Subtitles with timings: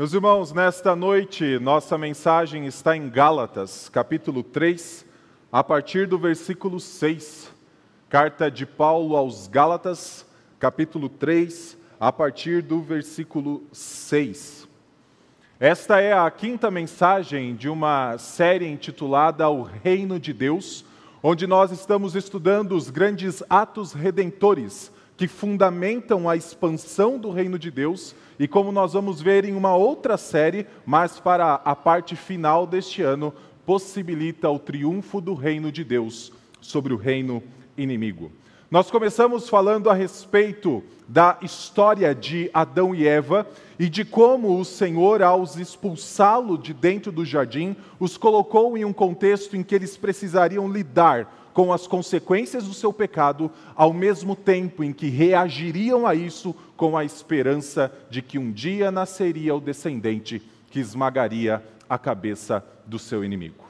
[0.00, 5.04] Meus irmãos, nesta noite, nossa mensagem está em Gálatas, capítulo 3,
[5.52, 7.52] a partir do versículo 6.
[8.08, 10.24] Carta de Paulo aos Gálatas,
[10.58, 14.66] capítulo 3, a partir do versículo 6.
[15.60, 20.82] Esta é a quinta mensagem de uma série intitulada O Reino de Deus,
[21.22, 24.90] onde nós estamos estudando os grandes atos redentores
[25.20, 29.76] que fundamentam a expansão do reino de Deus e como nós vamos ver em uma
[29.76, 33.30] outra série, mas para a parte final deste ano,
[33.66, 37.42] possibilita o triunfo do reino de Deus sobre o reino
[37.76, 38.32] inimigo.
[38.70, 43.46] Nós começamos falando a respeito da história de Adão e Eva
[43.78, 48.92] e de como o Senhor, ao expulsá-lo de dentro do jardim, os colocou em um
[48.94, 54.84] contexto em que eles precisariam lidar com as consequências do seu pecado, ao mesmo tempo
[54.84, 60.42] em que reagiriam a isso com a esperança de que um dia nasceria o descendente
[60.70, 63.64] que esmagaria a cabeça do seu inimigo.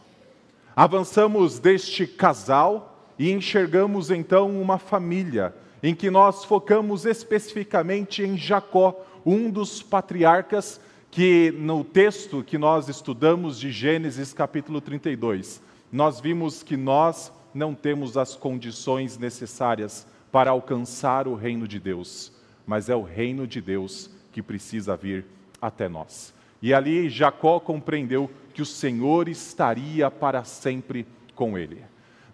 [0.76, 8.94] Avançamos deste casal e enxergamos então uma família em que nós focamos especificamente em Jacó,
[9.24, 15.60] um dos patriarcas que no texto que nós estudamos de Gênesis capítulo 32,
[15.90, 22.32] nós vimos que nós não temos as condições necessárias para alcançar o reino de Deus,
[22.66, 25.26] mas é o reino de Deus que precisa vir
[25.60, 26.32] até nós.
[26.62, 31.82] E ali Jacó compreendeu que o Senhor estaria para sempre com ele.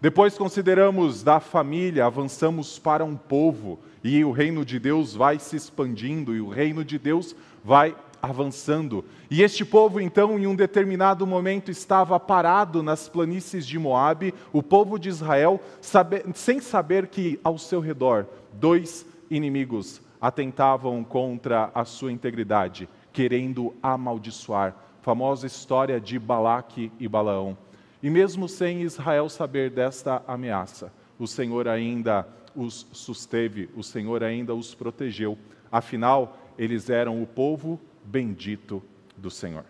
[0.00, 5.56] Depois consideramos da família, avançamos para um povo, e o reino de Deus vai se
[5.56, 7.96] expandindo, e o reino de Deus vai
[8.26, 9.04] avançando.
[9.30, 14.62] E este povo, então, em um determinado momento, estava parado nas planícies de Moabe, o
[14.62, 21.84] povo de Israel, sabe, sem saber que ao seu redor dois inimigos atentavam contra a
[21.84, 24.74] sua integridade, querendo amaldiçoar.
[25.02, 27.56] Famosa história de Balaque e Balaão.
[28.02, 34.54] E mesmo sem Israel saber desta ameaça, o Senhor ainda os susteve, o Senhor ainda
[34.54, 35.38] os protegeu.
[35.70, 38.82] Afinal, eles eram o povo bendito
[39.16, 39.64] do Senhor.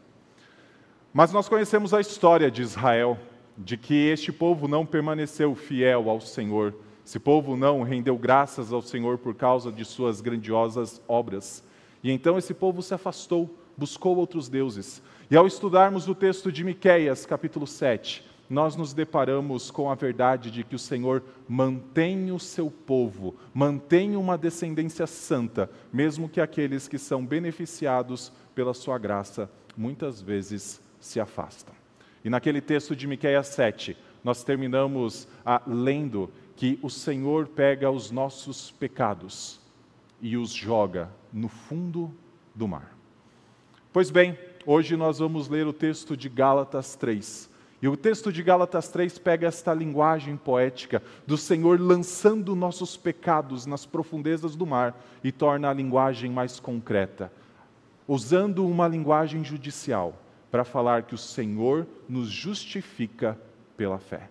[1.13, 3.19] Mas nós conhecemos a história de Israel,
[3.57, 6.75] de que este povo não permaneceu fiel ao Senhor,
[7.07, 11.63] esse povo não rendeu graças ao Senhor por causa de suas grandiosas obras.
[12.03, 15.01] E então esse povo se afastou, buscou outros deuses.
[15.31, 20.51] E ao estudarmos o texto de Miqueias, capítulo 7, nós nos deparamos com a verdade
[20.51, 26.87] de que o Senhor mantém o seu povo, mantém uma descendência santa, mesmo que aqueles
[26.87, 31.75] que são beneficiados pela sua graça muitas vezes se afastam.
[32.25, 38.11] E naquele texto de Miqueias 7, nós terminamos a, lendo que o Senhor pega os
[38.11, 39.61] nossos pecados
[40.21, 42.13] e os joga no fundo
[42.55, 42.97] do mar.
[43.93, 47.56] Pois bem, hoje nós vamos ler o texto de Gálatas 3
[47.87, 53.65] e o texto de Gálatas 3 pega esta linguagem poética do Senhor lançando nossos pecados
[53.65, 57.31] nas profundezas do mar e torna a linguagem mais concreta,
[58.09, 60.21] usando uma linguagem judicial
[60.51, 63.39] para falar que o Senhor nos justifica
[63.77, 64.31] pela fé.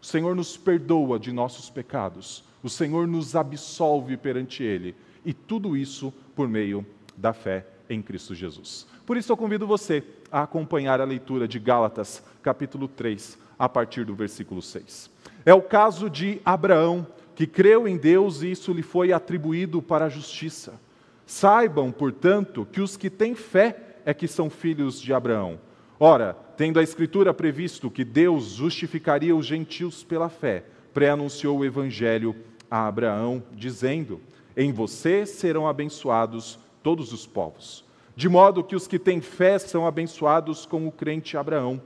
[0.00, 5.76] O Senhor nos perdoa de nossos pecados, o Senhor nos absolve perante Ele, e tudo
[5.76, 6.82] isso por meio
[7.14, 8.86] da fé em Cristo Jesus.
[9.04, 14.04] Por isso eu convido você a acompanhar a leitura de Gálatas, capítulo 3, a partir
[14.04, 15.10] do versículo 6.
[15.44, 20.06] É o caso de Abraão, que creu em Deus e isso lhe foi atribuído para
[20.06, 20.80] a justiça.
[21.26, 25.58] Saibam, portanto, que os que têm fé é que são filhos de Abraão.
[25.98, 32.34] Ora, tendo a Escritura previsto que Deus justificaria os gentios pela fé, pré-anunciou o Evangelho
[32.70, 34.20] a Abraão, dizendo:
[34.56, 37.84] Em você serão abençoados todos os povos
[38.16, 41.80] de modo que os que têm fé são abençoados com o crente Abraão.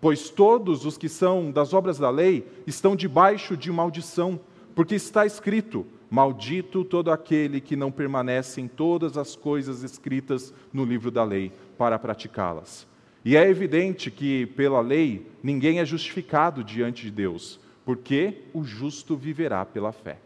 [0.00, 4.38] Pois todos os que são das obras da lei estão debaixo de maldição,
[4.76, 10.84] porque está escrito: Maldito todo aquele que não permanece em todas as coisas escritas no
[10.84, 12.86] livro da lei, para praticá-las.
[13.24, 19.16] E é evidente que, pela lei, ninguém é justificado diante de Deus, porque o justo
[19.16, 20.18] viverá pela fé.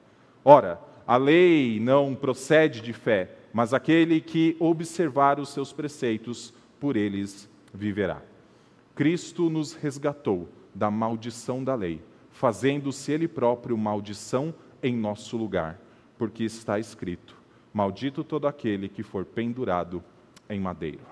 [0.45, 6.95] Ora, a lei não procede de fé, mas aquele que observar os seus preceitos, por
[6.95, 8.21] eles viverá.
[8.95, 15.81] Cristo nos resgatou da maldição da lei, fazendo-se Ele próprio maldição em nosso lugar,
[16.19, 17.35] porque está escrito:
[17.73, 20.05] Maldito todo aquele que for pendurado
[20.51, 21.07] em madeiro.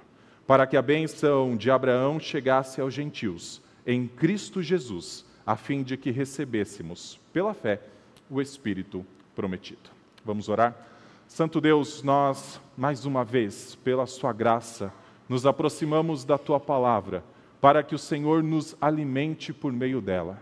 [0.46, 5.96] Para que a bênção de Abraão chegasse aos gentios, em Cristo Jesus, a fim de
[5.96, 7.80] que recebêssemos, pela fé,
[8.28, 9.02] o Espírito
[9.34, 9.88] prometido.
[10.22, 10.92] Vamos orar?
[11.28, 14.92] Santo Deus, nós, mais uma vez, pela Sua graça,
[15.28, 17.24] nos aproximamos da tua palavra,
[17.60, 20.40] para que o Senhor nos alimente por meio dela.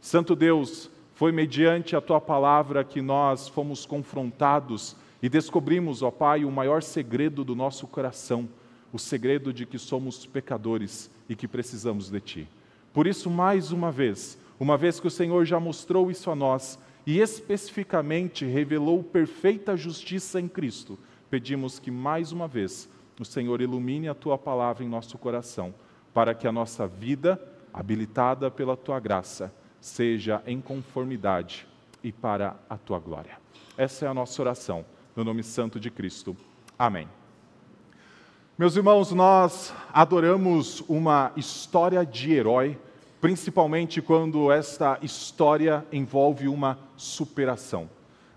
[0.00, 6.44] Santo Deus, foi mediante a tua palavra que nós fomos confrontados e descobrimos, ó Pai,
[6.44, 8.48] o maior segredo do nosso coração,
[8.92, 12.48] o segredo de que somos pecadores e que precisamos de ti.
[12.92, 16.78] Por isso, mais uma vez, uma vez que o Senhor já mostrou isso a nós
[17.06, 20.98] e especificamente revelou perfeita justiça em Cristo,
[21.30, 22.88] pedimos que mais uma vez
[23.20, 25.74] o Senhor ilumine a tua palavra em nosso coração,
[26.12, 27.40] para que a nossa vida,
[27.72, 31.66] habilitada pela tua graça, seja em conformidade
[32.02, 33.38] e para a tua glória.
[33.76, 34.84] Essa é a nossa oração,
[35.14, 36.36] no nome santo de Cristo.
[36.78, 37.08] Amém.
[38.56, 42.78] Meus irmãos, nós adoramos uma história de herói,
[43.24, 47.88] principalmente quando esta história envolve uma superação.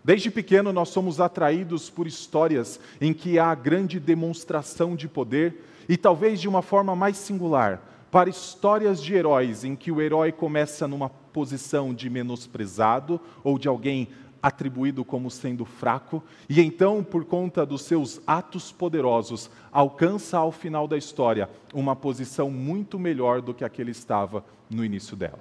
[0.01, 5.98] Desde pequeno, nós somos atraídos por histórias em que há grande demonstração de poder e,
[5.98, 10.88] talvez de uma forma mais singular, para histórias de heróis em que o herói começa
[10.88, 14.07] numa posição de menosprezado ou de alguém
[14.47, 20.88] atribuído como sendo fraco, e então, por conta dos seus atos poderosos, alcança ao final
[20.88, 25.39] da história uma posição muito melhor do que a que ele estava no início dela.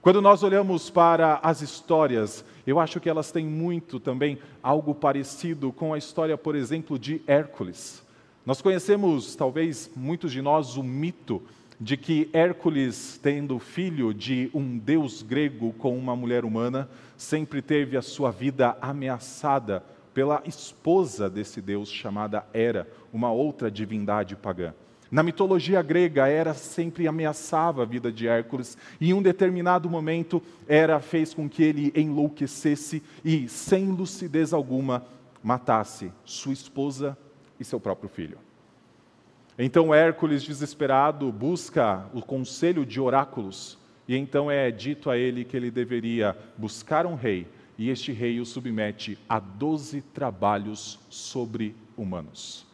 [0.00, 5.72] Quando nós olhamos para as histórias, eu acho que elas têm muito também algo parecido
[5.72, 8.02] com a história, por exemplo, de Hércules.
[8.46, 11.42] Nós conhecemos, talvez muitos de nós, o mito
[11.80, 17.96] de que Hércules, tendo filho de um deus grego com uma mulher humana, sempre teve
[17.96, 24.74] a sua vida ameaçada pela esposa desse deus chamada Hera, uma outra divindade pagã.
[25.10, 30.42] Na mitologia grega, Hera sempre ameaçava a vida de Hércules, e em um determinado momento,
[30.68, 35.06] Hera fez com que ele enlouquecesse e, sem lucidez alguma,
[35.42, 37.16] matasse sua esposa
[37.58, 38.47] e seu próprio filho.
[39.60, 43.76] Então Hércules, desesperado, busca o conselho de oráculos,
[44.06, 47.44] e então é dito a ele que ele deveria buscar um rei,
[47.76, 52.64] e este rei o submete a doze trabalhos sobre-humanos.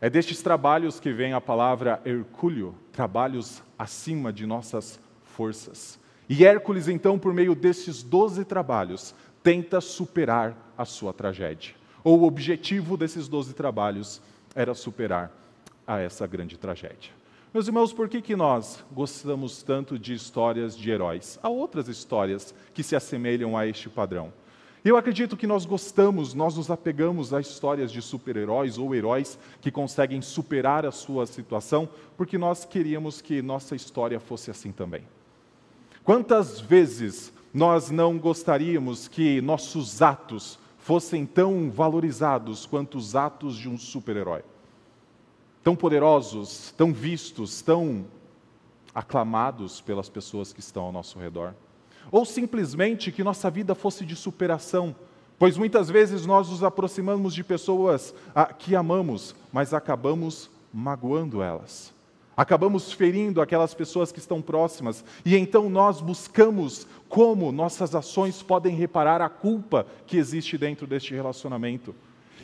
[0.00, 5.98] É destes trabalhos que vem a palavra Hercúleo, trabalhos acima de nossas forças.
[6.28, 9.12] E Hércules, então, por meio destes doze trabalhos,
[9.42, 11.74] tenta superar a sua tragédia.
[12.04, 14.22] Ou o objetivo desses doze trabalhos
[14.54, 15.45] era superar
[15.86, 17.12] a essa grande tragédia.
[17.54, 21.38] Meus irmãos, por que, que nós gostamos tanto de histórias de heróis?
[21.42, 24.32] Há outras histórias que se assemelham a este padrão.
[24.84, 29.70] Eu acredito que nós gostamos, nós nos apegamos a histórias de super-heróis ou heróis que
[29.70, 35.02] conseguem superar a sua situação, porque nós queríamos que nossa história fosse assim também.
[36.04, 43.68] Quantas vezes nós não gostaríamos que nossos atos fossem tão valorizados quanto os atos de
[43.68, 44.44] um super-herói?
[45.66, 48.06] Tão poderosos, tão vistos, tão
[48.94, 51.54] aclamados pelas pessoas que estão ao nosso redor
[52.10, 54.94] ou simplesmente que nossa vida fosse de superação,
[55.38, 58.14] pois muitas vezes nós nos aproximamos de pessoas
[58.58, 61.94] que amamos, mas acabamos magoando elas.
[62.36, 68.74] Acabamos ferindo aquelas pessoas que estão próximas, e então nós buscamos como nossas ações podem
[68.74, 71.94] reparar a culpa que existe dentro deste relacionamento.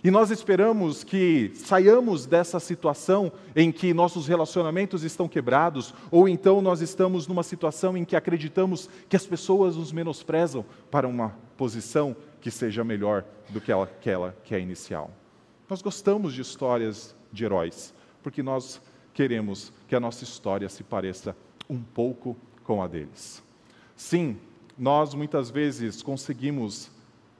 [0.04, 6.61] E nós esperamos que saiamos dessa situação em que nossos relacionamentos estão quebrados, ou então
[6.61, 12.16] nós estamos numa situação em que acreditamos que as pessoas nos menosprezam para uma posição
[12.40, 15.09] que seja melhor do que aquela que é inicial.
[15.71, 17.94] Nós gostamos de histórias de heróis,
[18.25, 18.82] porque nós
[19.14, 21.37] queremos que a nossa história se pareça
[21.71, 23.40] um pouco com a deles.
[23.94, 24.37] Sim,
[24.76, 26.90] nós muitas vezes conseguimos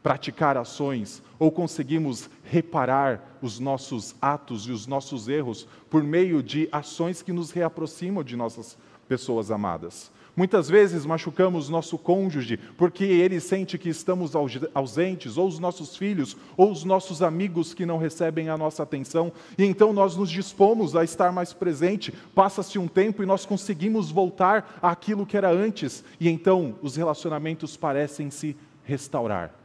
[0.03, 6.69] praticar ações ou conseguimos reparar os nossos atos e os nossos erros por meio de
[6.73, 8.77] ações que nos reaproximam de nossas
[9.09, 10.11] pessoas amadas.
[10.35, 14.33] Muitas vezes machucamos nosso cônjuge porque ele sente que estamos
[14.75, 19.31] ausentes, ou os nossos filhos, ou os nossos amigos que não recebem a nossa atenção,
[19.59, 22.15] e então nós nos dispomos a estar mais presente.
[22.35, 27.77] Passa-se um tempo e nós conseguimos voltar àquilo que era antes, e então os relacionamentos
[27.77, 29.62] parecem se restaurar.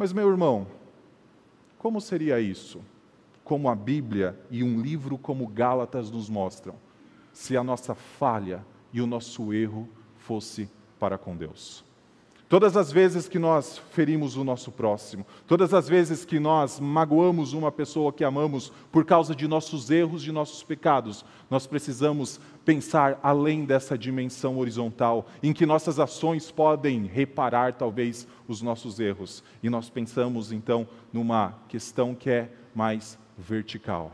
[0.00, 0.66] Mas, meu irmão,
[1.76, 2.80] como seria isso?
[3.44, 6.74] Como a Bíblia e um livro como Gálatas nos mostram,
[7.34, 8.64] se a nossa falha
[8.94, 11.84] e o nosso erro fosse para com Deus.
[12.50, 17.52] Todas as vezes que nós ferimos o nosso próximo, todas as vezes que nós magoamos
[17.52, 23.20] uma pessoa que amamos por causa de nossos erros, de nossos pecados, nós precisamos pensar
[23.22, 29.44] além dessa dimensão horizontal, em que nossas ações podem reparar talvez os nossos erros.
[29.62, 34.10] E nós pensamos então numa questão que é mais vertical.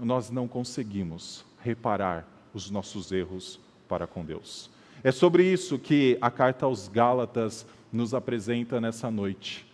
[0.00, 4.71] nós não conseguimos reparar os nossos erros para com Deus.
[5.04, 9.66] É sobre isso que a carta aos Gálatas nos apresenta nessa noite.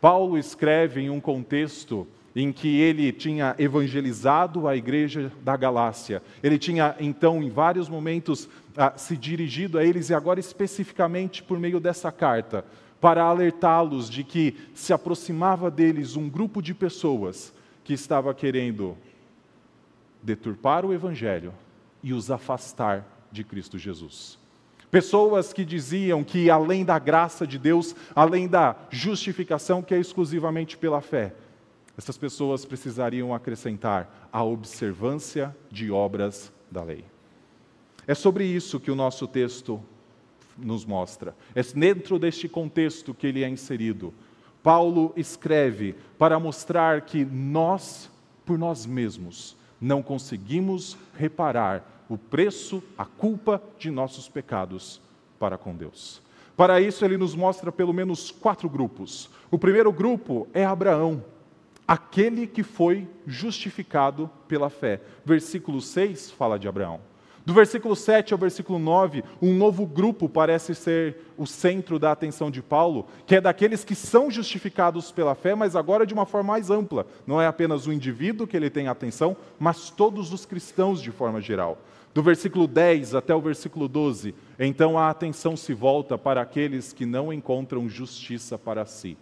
[0.00, 6.22] Paulo escreve em um contexto em que ele tinha evangelizado a igreja da Galácia.
[6.42, 11.58] Ele tinha, então, em vários momentos, ah, se dirigido a eles, e agora especificamente por
[11.58, 12.64] meio dessa carta,
[13.00, 17.52] para alertá-los de que se aproximava deles um grupo de pessoas
[17.84, 18.96] que estava querendo
[20.22, 21.52] deturpar o evangelho
[22.02, 24.38] e os afastar de Cristo Jesus.
[24.90, 30.78] Pessoas que diziam que além da graça de Deus, além da justificação que é exclusivamente
[30.78, 31.34] pela fé,
[31.96, 37.04] essas pessoas precisariam acrescentar a observância de obras da lei.
[38.06, 39.82] É sobre isso que o nosso texto
[40.56, 41.36] nos mostra.
[41.54, 44.14] É dentro deste contexto que ele é inserido.
[44.62, 48.10] Paulo escreve para mostrar que nós,
[48.46, 55.00] por nós mesmos, não conseguimos reparar o preço, a culpa de nossos pecados
[55.38, 56.20] para com Deus.
[56.56, 59.30] Para isso, ele nos mostra pelo menos quatro grupos.
[59.50, 61.22] O primeiro grupo é Abraão,
[61.86, 65.00] aquele que foi justificado pela fé.
[65.24, 67.00] Versículo 6 fala de Abraão.
[67.48, 72.50] Do versículo 7 ao versículo 9, um novo grupo parece ser o centro da atenção
[72.50, 76.52] de Paulo, que é daqueles que são justificados pela fé, mas agora de uma forma
[76.52, 77.06] mais ampla.
[77.26, 81.40] Não é apenas o indivíduo que ele tem atenção, mas todos os cristãos de forma
[81.40, 81.78] geral.
[82.18, 87.06] Do versículo 10 até o versículo 12, então a atenção se volta para aqueles que
[87.06, 89.16] não encontram justiça para si.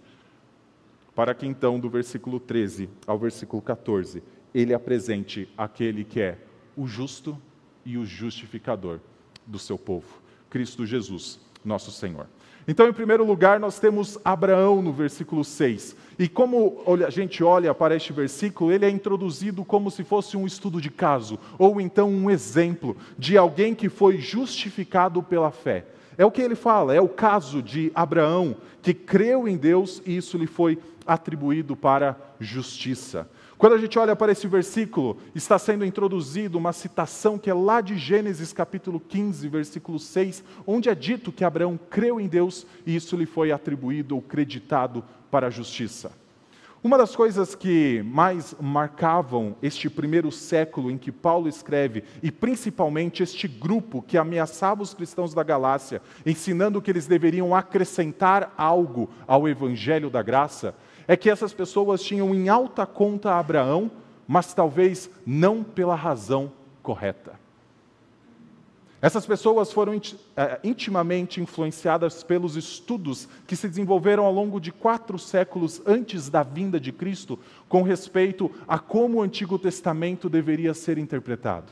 [1.15, 4.23] Para que então, do versículo 13 ao versículo 14,
[4.55, 6.39] ele apresente aquele que é
[6.75, 7.37] o justo
[7.85, 8.99] e o justificador
[9.47, 12.27] do seu povo, Cristo Jesus, nosso Senhor.
[12.69, 15.95] Então, em primeiro lugar, nós temos Abraão no versículo 6.
[16.19, 20.47] E como a gente olha para este versículo, ele é introduzido como se fosse um
[20.47, 25.85] estudo de caso, ou então um exemplo de alguém que foi justificado pela fé.
[26.19, 30.17] É o que ele fala, é o caso de Abraão, que creu em Deus e
[30.17, 33.29] isso lhe foi atribuído para justiça.
[33.59, 37.81] Quando a gente olha para esse versículo, está sendo introduzido uma citação que é lá
[37.81, 42.95] de Gênesis capítulo 15, versículo 6, onde é dito que Abraão creu em Deus e
[42.95, 46.13] isso lhe foi atribuído ou creditado para a justiça.
[46.85, 53.23] Uma das coisas que mais marcavam este primeiro século em que Paulo escreve, e principalmente
[53.23, 59.49] este grupo que ameaçava os cristãos da Galácia, ensinando que eles deveriam acrescentar algo ao
[59.49, 60.75] evangelho da graça,
[61.09, 63.91] é que essas pessoas tinham em alta conta Abraão,
[64.27, 67.47] mas talvez não pela razão correta.
[69.01, 70.01] Essas pessoas foram
[70.37, 76.43] é, intimamente influenciadas pelos estudos que se desenvolveram ao longo de quatro séculos antes da
[76.43, 81.67] vinda de Cristo, com respeito a como o Antigo Testamento deveria ser interpretado.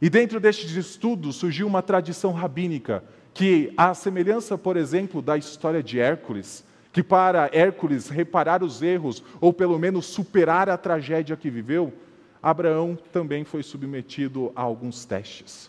[0.00, 3.04] E dentro destes estudos surgiu uma tradição rabínica
[3.34, 9.20] que, à semelhança, por exemplo, da história de Hércules, que para Hércules reparar os erros,
[9.40, 11.92] ou pelo menos superar a tragédia que viveu,
[12.40, 15.68] Abraão também foi submetido a alguns testes.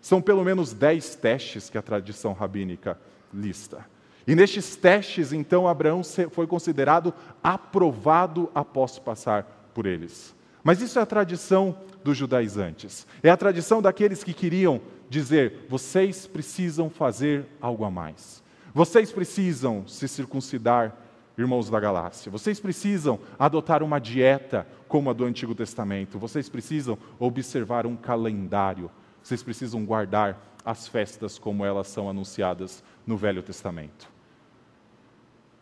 [0.00, 2.98] São pelo menos dez testes que a tradição rabínica
[3.32, 3.86] lista.
[4.26, 6.02] E nestes testes, então, Abraão
[6.32, 10.34] foi considerado aprovado após passar por eles.
[10.64, 13.06] Mas isso é a tradição dos judaizantes.
[13.22, 18.42] É a tradição daqueles que queriam dizer: vocês precisam fazer algo a mais.
[18.74, 20.96] Vocês precisam se circuncidar,
[21.38, 22.32] irmãos da galáxia.
[22.32, 26.18] Vocês precisam adotar uma dieta como a do Antigo Testamento.
[26.18, 28.90] Vocês precisam observar um calendário.
[29.22, 34.10] Vocês precisam guardar as festas como elas são anunciadas no Velho Testamento.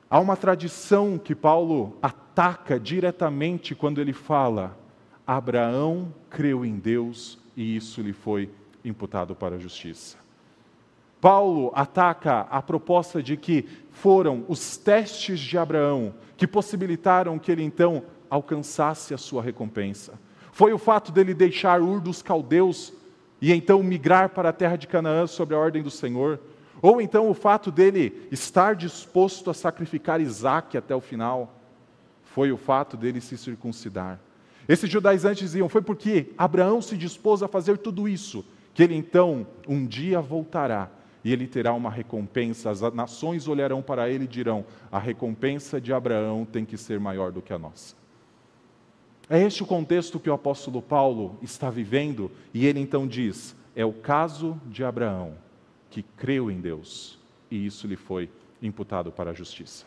[0.09, 4.75] Há uma tradição que Paulo ataca diretamente quando ele fala:
[5.27, 8.51] Abraão creu em Deus e isso lhe foi
[8.83, 10.22] imputado para a justiça.
[11.23, 17.63] Paulo ataca a proposta de que foram os testes de Abraão que possibilitaram que ele
[17.63, 20.15] então alcançasse a sua recompensa.
[20.51, 22.93] Foi o fato dele deixar Ur dos caldeus
[23.41, 26.41] e então migrar para a terra de Canaã sob a ordem do Senhor.
[26.83, 31.55] Ou então o fato dele estar disposto a sacrificar Isaac até o final.
[32.25, 34.19] Foi o fato dele se circuncidar.
[34.69, 39.47] Esses judaizantes diziam: foi porque Abraão se dispôs a fazer tudo isso, que ele então
[39.69, 40.91] um dia voltará
[41.25, 42.71] e ele terá uma recompensa.
[42.71, 47.33] As nações olharão para ele e dirão: a recompensa de Abraão tem que ser maior
[47.33, 47.95] do que a nossa.
[49.29, 53.85] É este o contexto que o apóstolo Paulo está vivendo, e ele então diz: é
[53.85, 55.35] o caso de Abraão,
[55.91, 57.19] que creu em Deus,
[57.51, 58.29] e isso lhe foi
[58.61, 59.87] imputado para a justiça.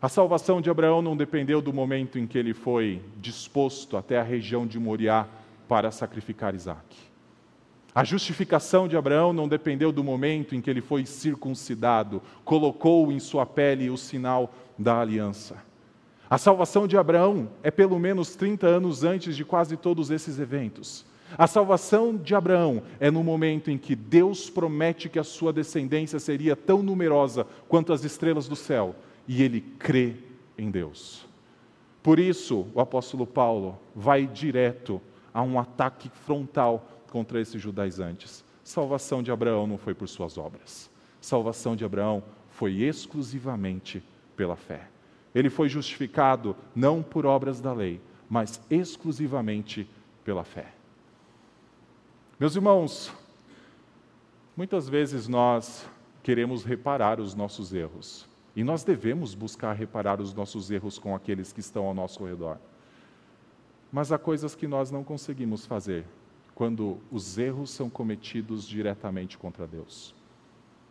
[0.00, 4.22] A salvação de Abraão não dependeu do momento em que ele foi disposto até a
[4.22, 5.26] região de Moriá
[5.66, 6.96] para sacrificar Isaac.
[7.96, 13.18] A justificação de Abraão não dependeu do momento em que ele foi circuncidado, colocou em
[13.18, 15.56] sua pele o sinal da aliança.
[16.28, 21.06] A salvação de Abraão é pelo menos 30 anos antes de quase todos esses eventos.
[21.38, 26.18] A salvação de Abraão é no momento em que Deus promete que a sua descendência
[26.18, 28.94] seria tão numerosa quanto as estrelas do céu,
[29.26, 30.16] e ele crê
[30.58, 31.26] em Deus.
[32.02, 35.00] Por isso, o apóstolo Paulo vai direto
[35.32, 38.44] a um ataque frontal contra esses judaizantes.
[38.62, 40.90] Salvação de Abraão não foi por suas obras.
[41.18, 44.04] Salvação de Abraão foi exclusivamente
[44.36, 44.86] pela fé.
[45.34, 49.88] Ele foi justificado não por obras da lei, mas exclusivamente
[50.22, 50.74] pela fé.
[52.38, 53.10] Meus irmãos,
[54.54, 55.88] muitas vezes nós
[56.22, 58.28] queremos reparar os nossos erros.
[58.54, 62.58] E nós devemos buscar reparar os nossos erros com aqueles que estão ao nosso redor.
[63.90, 66.04] Mas há coisas que nós não conseguimos fazer
[66.56, 70.14] quando os erros são cometidos diretamente contra Deus.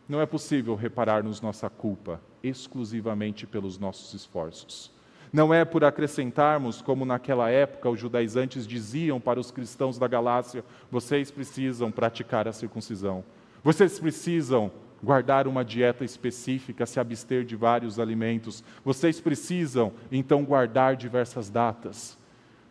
[0.07, 4.91] Não é possível reparar-nos nossa culpa exclusivamente pelos nossos esforços.
[5.34, 10.63] Não é por acrescentarmos, como naquela época os judaizantes diziam para os cristãos da Galácia:
[10.91, 13.24] vocês precisam praticar a circuncisão,
[13.63, 14.72] vocês precisam
[15.03, 22.24] guardar uma dieta específica, se abster de vários alimentos, vocês precisam então guardar diversas datas.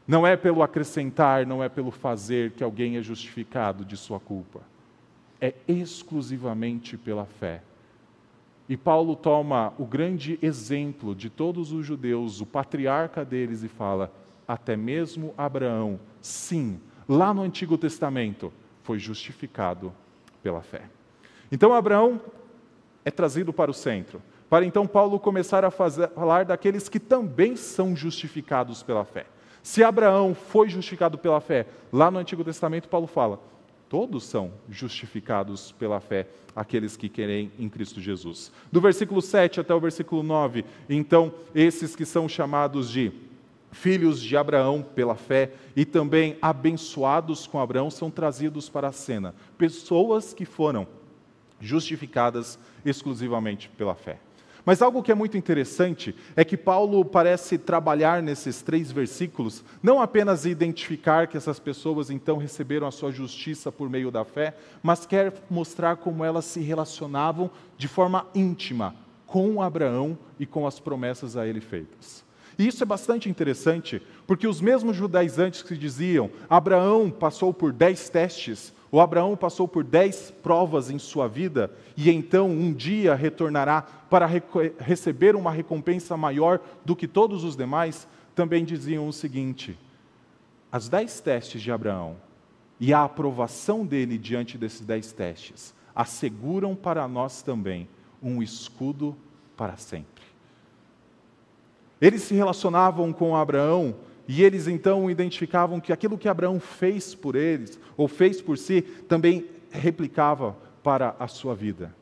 [0.06, 4.60] Não é pelo acrescentar, não é pelo fazer que alguém é justificado de sua culpa.
[5.40, 7.62] É exclusivamente pela fé.
[8.68, 14.12] E Paulo toma o grande exemplo de todos os judeus, o patriarca deles, e fala:
[14.48, 19.92] até mesmo Abraão, sim, lá no Antigo Testamento, foi justificado
[20.42, 20.82] pela fé.
[21.50, 22.20] Então Abraão
[23.04, 27.56] é trazido para o centro, para então Paulo começar a fazer, falar daqueles que também
[27.56, 29.26] são justificados pela fé.
[29.64, 33.40] Se Abraão foi justificado pela fé, lá no Antigo Testamento, Paulo fala:
[33.88, 38.52] Todos são justificados pela fé, aqueles que querem em Cristo Jesus.
[38.70, 43.10] Do versículo 7 até o versículo 9, então, esses que são chamados de
[43.72, 49.34] filhos de Abraão pela fé e também abençoados com Abraão são trazidos para a cena.
[49.56, 50.86] Pessoas que foram
[51.58, 54.18] justificadas exclusivamente pela fé.
[54.64, 60.00] Mas algo que é muito interessante é que Paulo parece trabalhar nesses três versículos, não
[60.00, 65.04] apenas identificar que essas pessoas então receberam a sua justiça por meio da fé, mas
[65.04, 68.94] quer mostrar como elas se relacionavam de forma íntima
[69.26, 72.24] com Abraão e com as promessas a ele feitas.
[72.58, 78.08] E isso é bastante interessante, porque os mesmos judaizantes que diziam Abraão passou por dez
[78.08, 83.84] testes, o Abraão passou por dez provas em sua vida e então um dia retornará
[84.14, 84.30] para
[84.78, 88.06] receber uma recompensa maior do que todos os demais.
[88.32, 89.76] Também diziam o seguinte:
[90.70, 92.14] as dez testes de Abraão
[92.78, 97.88] e a aprovação dele diante desses dez testes asseguram para nós também
[98.22, 99.16] um escudo
[99.56, 100.22] para sempre.
[102.00, 103.96] Eles se relacionavam com Abraão
[104.28, 108.80] e eles então identificavam que aquilo que Abraão fez por eles, ou fez por si,
[109.08, 111.92] também replicava para a sua vida.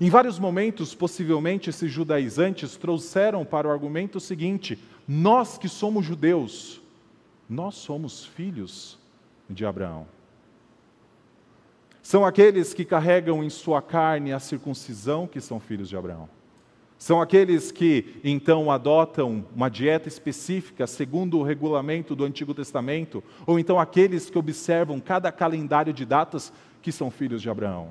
[0.00, 6.06] Em vários momentos, possivelmente, esses judaizantes trouxeram para o argumento o seguinte: nós que somos
[6.06, 6.80] judeus,
[7.48, 8.98] nós somos filhos
[9.48, 10.06] de Abraão.
[12.02, 16.28] São aqueles que carregam em sua carne a circuncisão que são filhos de Abraão.
[16.96, 23.58] São aqueles que então adotam uma dieta específica segundo o regulamento do Antigo Testamento, ou
[23.58, 27.90] então aqueles que observam cada calendário de datas que são filhos de Abraão.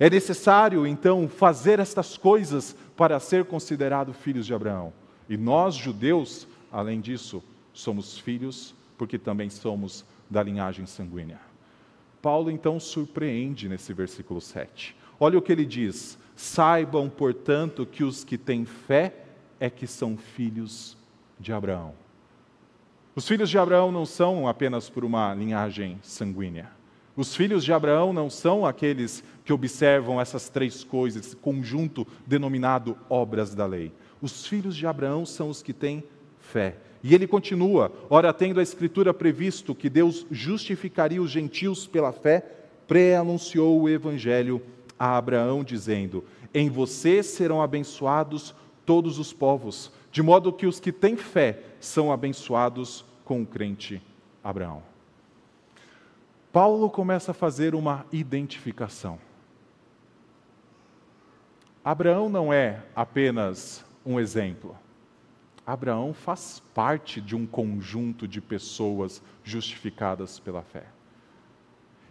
[0.00, 4.92] É necessário então fazer estas coisas para ser considerado filhos de Abraão.
[5.28, 11.40] E nós, judeus, além disso, somos filhos porque também somos da linhagem sanguínea.
[12.20, 14.96] Paulo então surpreende nesse versículo 7.
[15.18, 19.14] Olha o que ele diz: Saibam, portanto, que os que têm fé
[19.58, 20.96] é que são filhos
[21.38, 21.94] de Abraão.
[23.14, 26.77] Os filhos de Abraão não são apenas por uma linhagem sanguínea.
[27.18, 32.96] Os filhos de Abraão não são aqueles que observam essas três coisas, esse conjunto denominado
[33.10, 33.92] obras da lei.
[34.22, 36.04] Os filhos de Abraão são os que têm
[36.38, 36.76] fé.
[37.02, 42.68] E ele continua: ora, tendo a Escritura previsto que Deus justificaria os gentios pela fé,
[42.86, 44.62] pré-anunciou o Evangelho
[44.96, 46.22] a Abraão, dizendo:
[46.54, 48.54] Em você serão abençoados
[48.86, 54.00] todos os povos, de modo que os que têm fé são abençoados com o crente
[54.40, 54.84] Abraão.
[56.52, 59.18] Paulo começa a fazer uma identificação.
[61.84, 64.76] Abraão não é apenas um exemplo.
[65.66, 70.86] Abraão faz parte de um conjunto de pessoas justificadas pela fé.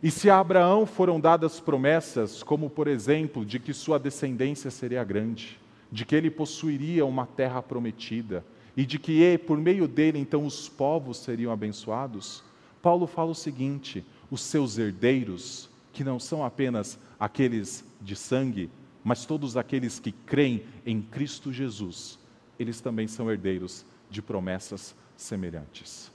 [0.01, 5.03] E se a Abraão foram dadas promessas, como por exemplo, de que sua descendência seria
[5.03, 5.59] grande,
[5.91, 8.45] de que ele possuiria uma terra prometida,
[8.75, 12.43] e de que por meio dele então os povos seriam abençoados,
[12.79, 18.69] Paulo fala o seguinte: os seus herdeiros, que não são apenas aqueles de sangue,
[19.03, 22.19] mas todos aqueles que creem em Cristo Jesus,
[22.59, 26.11] eles também são herdeiros de promessas semelhantes.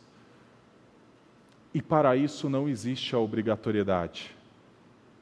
[1.74, 4.36] E para isso não existe a obrigatoriedade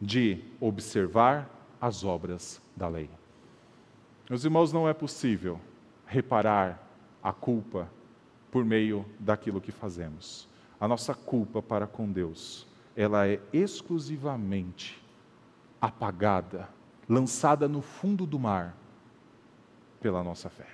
[0.00, 1.48] de observar
[1.81, 3.09] as obras da lei.
[4.29, 5.61] Meus irmãos, não é possível
[6.07, 6.88] reparar
[7.22, 7.88] a culpa
[8.50, 10.48] por meio daquilo que fazemos.
[10.81, 12.66] A nossa culpa para com Deus,
[13.00, 15.02] ela é exclusivamente
[15.80, 16.68] apagada,
[17.08, 18.76] lançada no fundo do mar
[20.02, 20.66] pela nossa fé.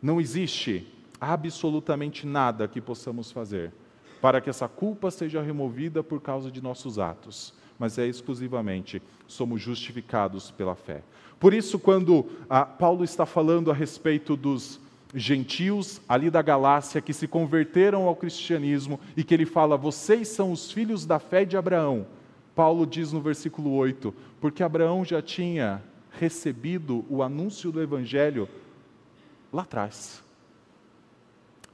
[0.00, 0.90] Não existe
[1.20, 3.70] absolutamente nada que possamos fazer
[4.18, 9.60] para que essa culpa seja removida por causa de nossos atos, mas é exclusivamente somos
[9.60, 11.02] justificados pela fé.
[11.38, 14.80] Por isso, quando ah, Paulo está falando a respeito dos
[15.14, 20.50] gentios ali da Galácia que se converteram ao cristianismo e que ele fala, vocês são
[20.50, 22.06] os filhos da fé de Abraão.
[22.54, 28.48] Paulo diz no versículo 8, porque Abraão já tinha recebido o anúncio do evangelho
[29.52, 30.22] lá atrás.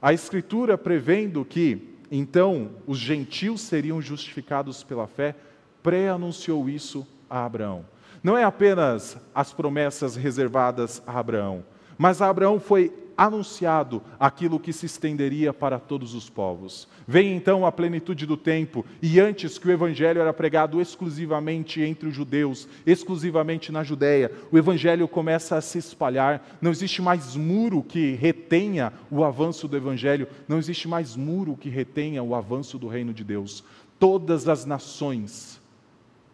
[0.01, 5.35] A Escritura prevendo que então os gentios seriam justificados pela fé,
[5.81, 7.85] pré-anunciou isso a Abraão.
[8.21, 11.63] Não é apenas as promessas reservadas a Abraão,
[11.97, 16.87] mas a Abraão foi anunciado aquilo que se estenderia para todos os povos.
[17.07, 22.09] Vem então a plenitude do tempo, e antes que o evangelho era pregado exclusivamente entre
[22.09, 26.57] os judeus, exclusivamente na Judéia, o evangelho começa a se espalhar.
[26.61, 31.69] Não existe mais muro que retenha o avanço do evangelho, não existe mais muro que
[31.69, 33.63] retenha o avanço do reino de Deus.
[33.99, 35.61] Todas as nações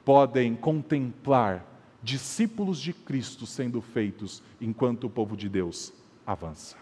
[0.06, 1.66] podem contemplar
[2.02, 5.92] discípulos de Cristo sendo feitos enquanto o povo de Deus
[6.28, 6.76] avança.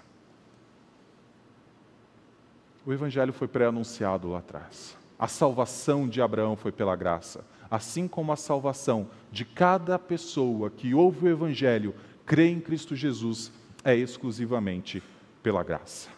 [2.83, 4.97] O Evangelho foi pré-anunciado lá atrás.
[5.19, 10.95] A salvação de Abraão foi pela graça, assim como a salvação de cada pessoa que
[10.95, 11.93] ouve o Evangelho,
[12.25, 13.51] crê em Cristo Jesus,
[13.83, 15.01] é exclusivamente
[15.43, 16.09] pela graça.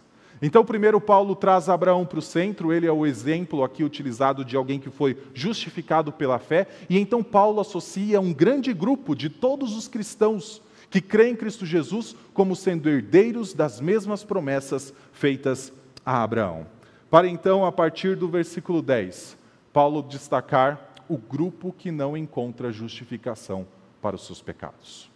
[0.42, 4.56] Então, primeiro, Paulo traz Abraão para o centro, ele é o exemplo aqui utilizado de
[4.56, 9.76] alguém que foi justificado pela fé, e então Paulo associa um grande grupo de todos
[9.76, 15.72] os cristãos que creem em Cristo Jesus como sendo herdeiros das mesmas promessas feitas
[16.06, 16.66] a Abraão.
[17.10, 19.38] Para então, a partir do versículo 10,
[19.72, 23.68] Paulo destacar o grupo que não encontra justificação
[24.02, 25.10] para os seus pecados.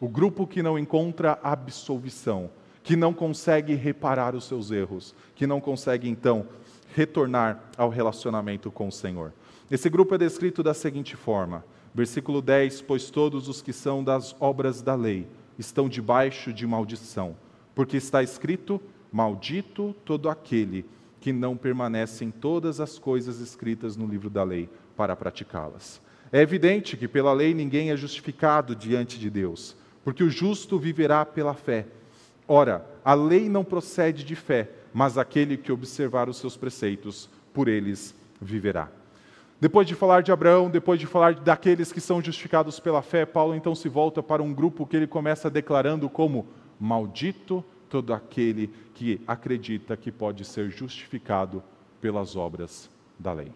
[0.00, 2.50] O grupo que não encontra absolvição,
[2.82, 6.46] que não consegue reparar os seus erros, que não consegue então
[6.94, 9.32] retornar ao relacionamento com o Senhor.
[9.70, 14.34] Esse grupo é descrito da seguinte forma: Versículo 10: Pois todos os que são das
[14.40, 15.26] obras da lei
[15.58, 17.36] estão debaixo de maldição,
[17.74, 18.80] porque está escrito:
[19.12, 20.84] Maldito todo aquele
[21.20, 26.02] que não permanece em todas as coisas escritas no livro da lei para praticá-las.
[26.32, 31.24] É evidente que pela lei ninguém é justificado diante de Deus, porque o justo viverá
[31.24, 31.86] pela fé.
[32.46, 37.68] Ora, a lei não procede de fé, mas aquele que observar os seus preceitos, por
[37.68, 38.90] eles viverá.
[39.64, 43.54] Depois de falar de Abraão, depois de falar daqueles que são justificados pela fé, Paulo
[43.54, 46.46] então se volta para um grupo que ele começa declarando como
[46.78, 51.62] maldito todo aquele que acredita que pode ser justificado
[51.98, 53.50] pelas obras da lei.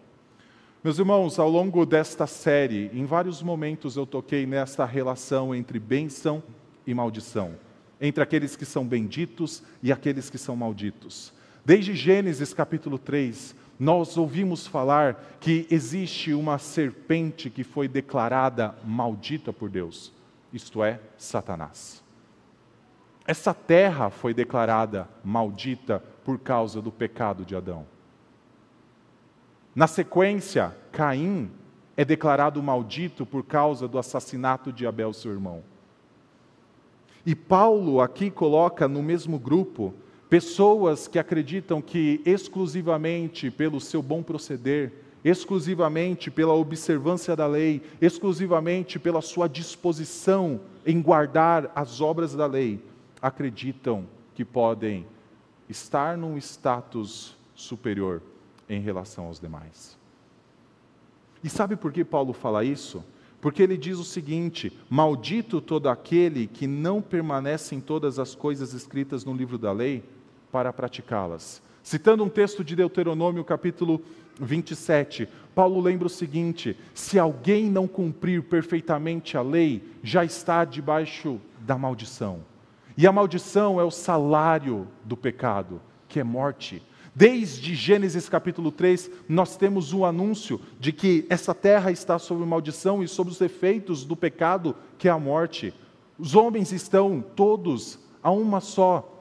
[0.83, 6.41] Meus irmãos, ao longo desta série, em vários momentos eu toquei nesta relação entre bênção
[6.87, 7.51] e maldição,
[8.01, 11.31] entre aqueles que são benditos e aqueles que são malditos.
[11.63, 19.53] Desde Gênesis capítulo 3, nós ouvimos falar que existe uma serpente que foi declarada maldita
[19.53, 20.11] por Deus,
[20.51, 22.03] isto é, Satanás.
[23.25, 27.85] Essa terra foi declarada maldita por causa do pecado de Adão.
[29.73, 31.49] Na sequência, Caim
[31.95, 35.63] é declarado maldito por causa do assassinato de Abel, seu irmão.
[37.25, 39.93] E Paulo aqui coloca no mesmo grupo
[40.29, 44.93] Pessoas que acreditam que exclusivamente pelo seu bom proceder,
[45.25, 52.79] exclusivamente pela observância da lei, exclusivamente pela sua disposição em guardar as obras da lei,
[53.19, 55.05] acreditam que podem
[55.67, 58.21] estar num status superior
[58.69, 59.97] em relação aos demais.
[61.43, 63.03] E sabe por que Paulo fala isso?
[63.41, 68.73] Porque ele diz o seguinte: Maldito todo aquele que não permanece em todas as coisas
[68.73, 70.03] escritas no livro da lei
[70.51, 71.61] para praticá-las.
[71.83, 74.01] Citando um texto de Deuteronômio, capítulo
[74.39, 81.39] 27, Paulo lembra o seguinte: se alguém não cumprir perfeitamente a lei, já está debaixo
[81.61, 82.39] da maldição.
[82.97, 86.81] E a maldição é o salário do pecado, que é morte.
[87.15, 93.03] Desde Gênesis capítulo 3, nós temos o anúncio de que essa terra está sob maldição
[93.03, 95.73] e sob os efeitos do pecado, que é a morte.
[96.17, 99.18] Os homens estão todos a uma só,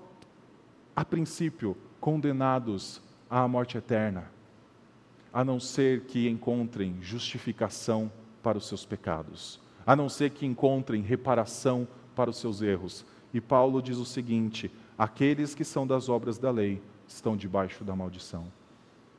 [0.99, 4.33] a princípio, condenados à morte eterna,
[5.33, 8.11] a não ser que encontrem justificação
[8.43, 13.07] para os seus pecados, a não ser que encontrem reparação para os seus erros.
[13.33, 17.95] E Paulo diz o seguinte: aqueles que são das obras da lei estão debaixo da
[17.95, 18.49] maldição.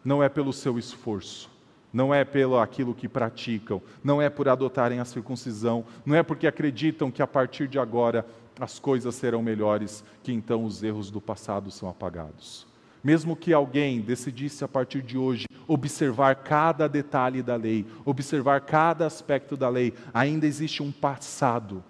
[0.04, 1.50] Não é pelo seu esforço,
[1.94, 6.46] não é pelo aquilo que praticam, não é por adotarem a circuncisão, não é porque
[6.46, 8.26] acreditam que a partir de agora
[8.60, 12.68] as coisas serão melhores, que então os erros do passado são apagados.
[13.04, 19.06] Mesmo que alguém decidisse a partir de hoje observar cada detalhe da lei, observar cada
[19.06, 21.84] aspecto da lei, ainda existe um passado.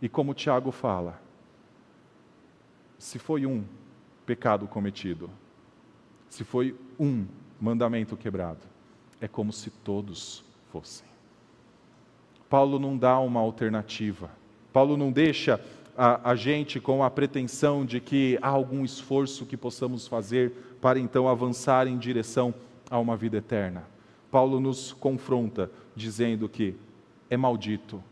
[0.00, 1.20] E como Tiago fala,
[2.98, 3.64] se foi um,
[4.24, 5.28] pecado cometido,
[6.28, 7.26] se foi um
[7.60, 8.60] mandamento quebrado,
[9.20, 11.06] é como se todos fossem.
[12.48, 14.30] Paulo não dá uma alternativa.
[14.72, 15.60] Paulo não deixa
[15.96, 20.98] a, a, gente com a pretensão de que há algum esforço que possamos fazer para
[20.98, 22.54] então avançar em direção
[22.90, 23.84] a uma vida eterna.
[24.30, 26.74] Paulo nos confronta dizendo que
[27.28, 28.02] é maldito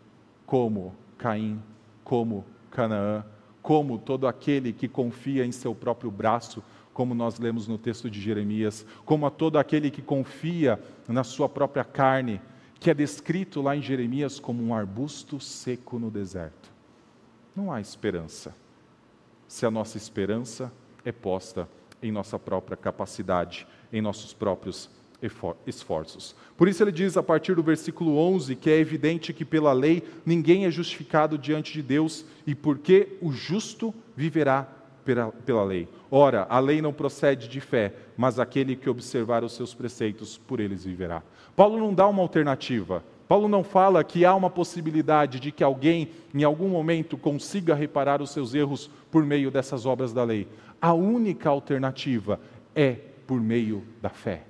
[0.44, 1.62] como Caim,
[2.04, 3.24] como Canaã,
[3.62, 8.20] como todo aquele que confia em seu próprio braço, como nós lemos no texto de
[8.20, 12.40] Jeremias, como a todo aquele que confia na sua própria carne,
[12.80, 16.72] que é descrito lá em Jeremias como um arbusto seco no deserto.
[17.54, 18.54] Não há esperança,
[19.46, 20.72] se a nossa esperança
[21.04, 21.68] é posta
[22.02, 24.88] em nossa própria capacidade, em nossos próprios
[25.66, 26.34] esforços.
[26.56, 30.02] Por isso ele diz a partir do versículo 11 que é evidente que pela lei
[30.24, 34.66] ninguém é justificado diante de Deus e porque o justo viverá
[35.04, 35.88] pela, pela lei.
[36.10, 40.60] Ora, a lei não procede de fé, mas aquele que observar os seus preceitos, por
[40.60, 41.22] eles viverá.
[41.54, 43.04] Paulo não dá uma alternativa.
[43.28, 48.20] Paulo não fala que há uma possibilidade de que alguém, em algum momento, consiga reparar
[48.20, 50.48] os seus erros por meio dessas obras da lei.
[50.82, 52.40] A única alternativa
[52.74, 54.44] é por meio da fé.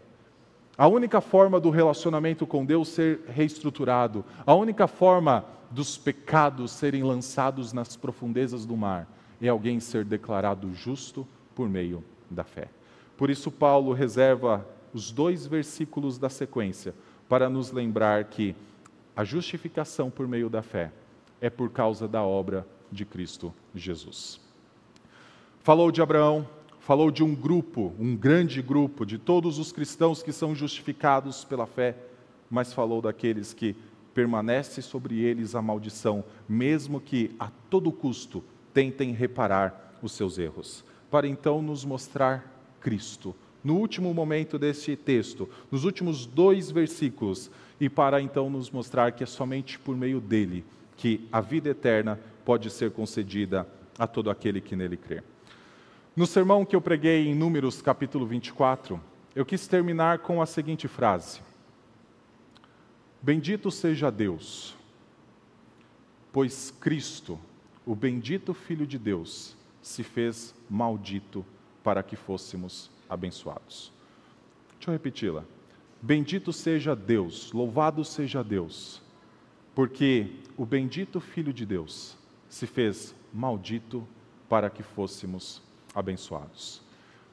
[0.78, 7.02] A única forma do relacionamento com Deus ser reestruturado, a única forma dos pecados serem
[7.02, 9.06] lançados nas profundezas do mar,
[9.46, 12.68] é alguém ser declarado justo por meio da fé.
[13.16, 16.94] Por isso, Paulo reserva os dois versículos da sequência
[17.28, 18.54] para nos lembrar que
[19.14, 20.92] a justificação por meio da fé
[21.40, 24.40] é por causa da obra de Cristo Jesus.
[25.60, 26.48] Falou de Abraão,
[26.80, 31.66] falou de um grupo, um grande grupo, de todos os cristãos que são justificados pela
[31.66, 31.96] fé,
[32.50, 33.76] mas falou daqueles que
[34.14, 40.84] permanece sobre eles a maldição, mesmo que a todo custo tentem reparar os seus erros,
[41.10, 43.34] para então nos mostrar Cristo.
[43.62, 49.24] No último momento deste texto, nos últimos dois versículos, e para então nos mostrar que
[49.24, 50.64] é somente por meio dele
[50.96, 53.66] que a vida eterna pode ser concedida
[53.98, 55.22] a todo aquele que nele crê.
[56.14, 59.00] No sermão que eu preguei em Números capítulo 24,
[59.34, 61.40] eu quis terminar com a seguinte frase:
[63.22, 64.76] Bendito seja Deus,
[66.32, 67.38] pois Cristo,
[67.90, 71.44] o bendito Filho de Deus, se fez maldito
[71.82, 73.90] para que fôssemos abençoados.
[74.76, 75.42] Deixa eu repeti-la.
[76.00, 79.02] Bendito seja Deus, louvado seja Deus,
[79.74, 82.16] porque o bendito Filho de Deus
[82.48, 84.06] se fez maldito
[84.48, 85.60] para que fôssemos
[85.92, 86.82] abençoados.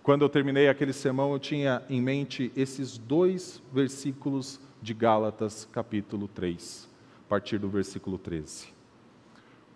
[0.01, 6.27] Quando eu terminei aquele sermão, eu tinha em mente esses dois versículos de Gálatas, capítulo
[6.27, 6.89] 3,
[7.27, 8.76] a partir do versículo 13.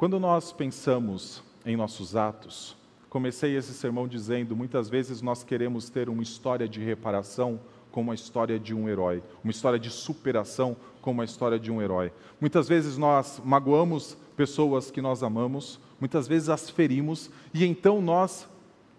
[0.01, 2.75] Quando nós pensamos em nossos atos,
[3.07, 7.59] comecei esse sermão dizendo: muitas vezes nós queremos ter uma história de reparação
[7.91, 11.79] como a história de um herói, uma história de superação como a história de um
[11.79, 12.11] herói.
[12.39, 18.49] Muitas vezes nós magoamos pessoas que nós amamos, muitas vezes as ferimos e então nós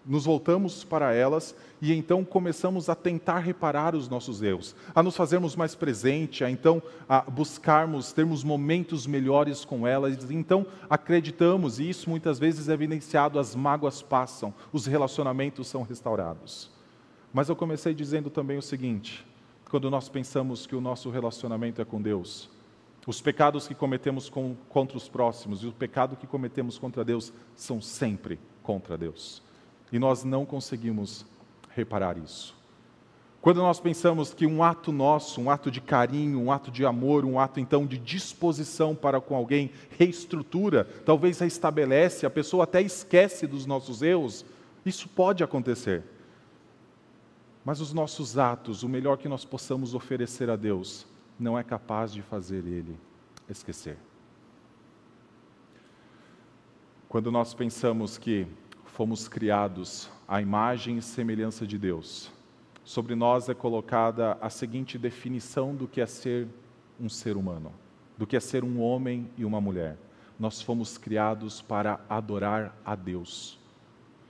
[0.04, 5.16] nos voltamos para elas e então começamos a tentar reparar os nossos erros, a nos
[5.16, 10.30] fazermos mais presente, a então a buscarmos termos momentos melhores com elas.
[10.30, 16.70] Então acreditamos e isso muitas vezes é evidenciado: as mágoas passam, os relacionamentos são restaurados.
[17.32, 19.24] Mas eu comecei dizendo também o seguinte:
[19.70, 22.50] quando nós pensamos que o nosso relacionamento é com Deus,
[23.04, 27.32] Os pecados que cometemos com, contra os próximos e o pecado que cometemos contra Deus
[27.56, 29.42] são sempre contra Deus.
[29.92, 31.26] E nós não conseguimos
[31.68, 32.57] reparar isso.
[33.42, 37.24] Quando nós pensamos que um ato nosso, um ato de carinho, um ato de amor,
[37.24, 43.46] um ato então de disposição para com alguém, reestrutura, talvez restabelece, a pessoa até esquece
[43.46, 44.44] dos nossos erros,
[44.87, 46.05] isso pode acontecer.
[47.64, 51.05] Mas os nossos atos, o melhor que nós possamos oferecer a Deus,
[51.38, 52.96] não é capaz de fazer Ele
[53.48, 53.98] esquecer.
[57.09, 58.46] Quando nós pensamos que
[58.92, 62.31] fomos criados à imagem e semelhança de Deus,
[62.85, 66.46] sobre nós é colocada a seguinte definição do que é ser
[67.00, 67.72] um ser humano,
[68.18, 69.96] do que é ser um homem e uma mulher.
[70.38, 73.59] Nós fomos criados para adorar a Deus.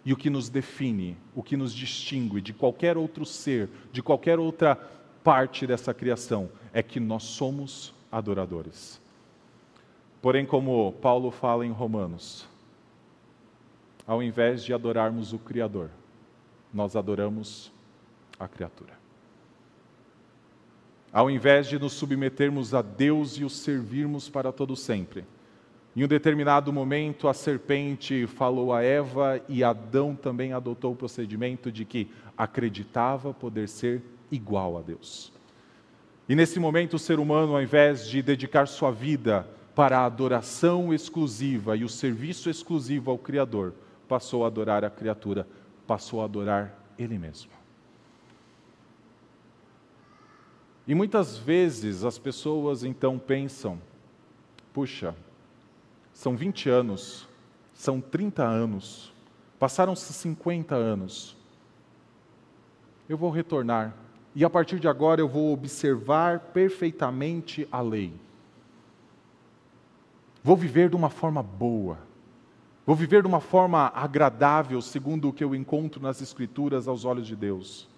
[0.05, 4.39] E o que nos define, o que nos distingue de qualquer outro ser, de qualquer
[4.39, 4.77] outra
[5.25, 9.01] parte dessa criação, é que nós somos adoradores.
[10.21, 12.47] Porém, como Paulo fala em Romanos,
[14.07, 15.91] ao invés de adorarmos o Criador,
[16.73, 17.73] nós adoramos
[18.39, 18.93] a criatura.
[21.13, 25.25] Ao invés de nos submetermos a Deus e o servirmos para todo sempre,
[25.95, 31.71] em um determinado momento a serpente falou a Eva e Adão também adotou o procedimento
[31.71, 35.31] de que acreditava poder ser igual a Deus.
[36.27, 40.95] E nesse momento o ser humano, ao invés de dedicar sua vida para a adoração
[40.95, 43.75] exclusiva e o serviço exclusivo ao Criador,
[44.13, 45.49] passou a adorar a criatura,
[45.87, 47.51] passou a adorar ele mesmo.
[50.87, 53.81] E muitas vezes as pessoas então pensam:
[54.71, 55.17] puxa,
[56.13, 57.27] são 20 anos,
[57.73, 59.15] são 30 anos,
[59.59, 61.35] passaram-se 50 anos,
[63.09, 63.97] eu vou retornar
[64.35, 68.13] e a partir de agora eu vou observar perfeitamente a lei.
[70.45, 72.12] Vou viver de uma forma boa.
[72.85, 77.27] Vou viver de uma forma agradável, segundo o que eu encontro nas Escrituras aos olhos
[77.27, 77.89] de Deus.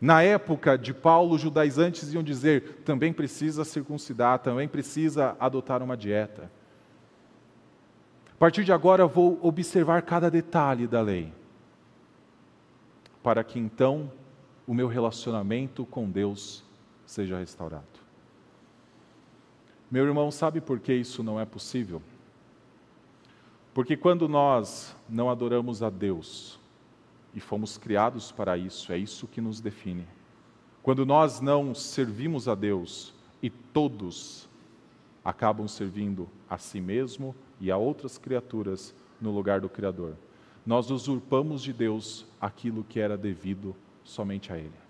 [0.00, 5.96] Na época de Paulo, os judaizantes iam dizer: também precisa circuncidar, também precisa adotar uma
[5.96, 6.50] dieta.
[8.32, 11.32] A partir de agora, vou observar cada detalhe da lei,
[13.20, 14.12] para que então
[14.64, 16.64] o meu relacionamento com Deus
[17.04, 17.84] seja restaurado.
[19.90, 22.00] Meu irmão, sabe por que isso não é possível?
[23.72, 26.58] Porque quando nós não adoramos a Deus,
[27.34, 30.06] e fomos criados para isso, é isso que nos define.
[30.82, 34.48] Quando nós não servimos a Deus e todos
[35.24, 40.16] acabam servindo a si mesmo e a outras criaturas no lugar do Criador,
[40.64, 44.87] nós usurpamos de Deus aquilo que era devido somente a Ele.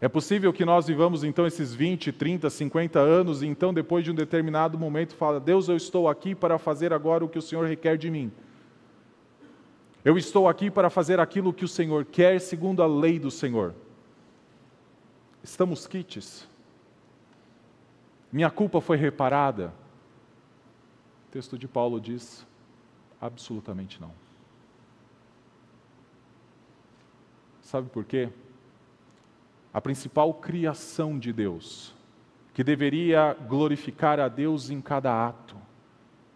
[0.00, 4.10] É possível que nós vivamos então esses 20, 30, 50 anos e então depois de
[4.10, 7.66] um determinado momento fala: "Deus, eu estou aqui para fazer agora o que o Senhor
[7.66, 8.32] requer de mim".
[10.02, 13.74] Eu estou aqui para fazer aquilo que o Senhor quer, segundo a lei do Senhor.
[15.42, 16.48] Estamos quites?
[18.32, 19.74] Minha culpa foi reparada?
[21.28, 22.46] O texto de Paulo diz:
[23.20, 24.12] absolutamente não.
[27.60, 28.30] Sabe por quê?
[29.72, 31.94] A principal criação de Deus,
[32.52, 35.56] que deveria glorificar a Deus em cada ato,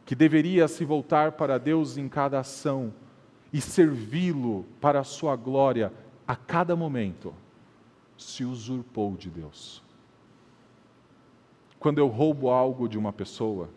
[0.04, 2.92] que deveria se voltar para Deus em cada ação,
[3.52, 5.92] e servi-lo para a sua glória
[6.26, 7.34] a cada momento,
[8.16, 9.82] se usurpou de Deus.
[11.78, 13.68] Quando eu roubo algo de uma pessoa,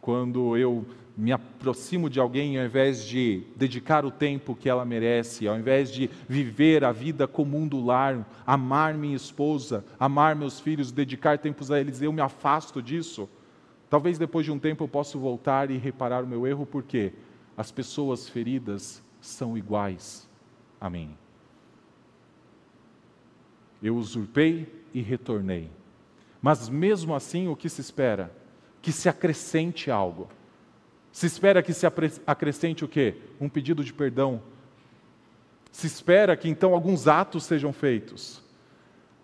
[0.00, 0.84] quando eu
[1.16, 5.92] me aproximo de alguém ao invés de dedicar o tempo que ela merece, ao invés
[5.92, 11.70] de viver a vida comum do lar, amar minha esposa, amar meus filhos, dedicar tempos
[11.70, 13.28] a eles, eu me afasto disso.
[13.90, 17.12] Talvez depois de um tempo eu possa voltar e reparar o meu erro, por quê?
[17.56, 20.28] as pessoas feridas são iguais
[20.80, 21.16] a mim.
[23.82, 25.70] Eu usurpei e retornei.
[26.40, 28.34] Mas mesmo assim, o que se espera?
[28.80, 30.28] Que se acrescente algo.
[31.12, 31.86] Se espera que se
[32.26, 33.16] acrescente o quê?
[33.38, 34.42] Um pedido de perdão.
[35.70, 38.42] Se espera que então alguns atos sejam feitos.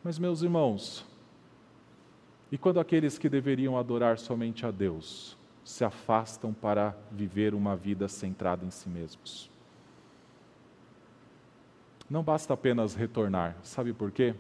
[0.05, 1.05] Mas, meus irmãos,
[2.53, 8.09] e quando aqueles que deveriam adorar somente a Deus se afastam para viver uma vida
[8.09, 9.51] centrada em si mesmos.
[12.09, 14.35] Não basta apenas retornar, sabe por quê?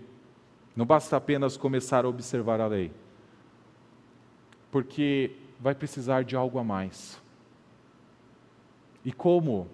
[0.74, 2.90] Não basta apenas começar a observar a lei,
[4.70, 7.20] porque vai precisar de algo a mais.
[9.08, 9.66] E como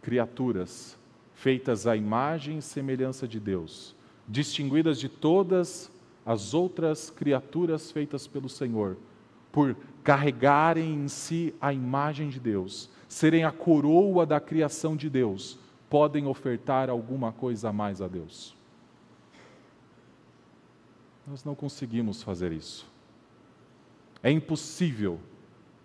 [0.00, 0.96] criaturas
[1.34, 3.96] feitas à imagem e semelhança de Deus,
[4.28, 5.90] distinguidas de todas
[6.24, 8.96] as outras criaturas feitas pelo Senhor,
[9.50, 15.58] por carregarem em si a imagem de Deus, serem a coroa da criação de Deus,
[15.88, 18.56] podem ofertar alguma coisa a mais a Deus?
[21.26, 22.86] Nós não conseguimos fazer isso.
[24.22, 25.18] É impossível